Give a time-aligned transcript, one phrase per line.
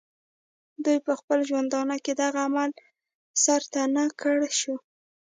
[0.83, 2.69] دوي پۀ خپل ژوندانۀ دغه عمل
[3.43, 4.75] سر ته نۀ کړے شو